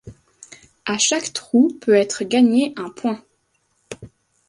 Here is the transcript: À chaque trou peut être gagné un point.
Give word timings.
À 0.87 0.97
chaque 0.97 1.31
trou 1.31 1.77
peut 1.79 1.93
être 1.93 2.23
gagné 2.23 2.73
un 2.75 2.89
point. 2.89 3.23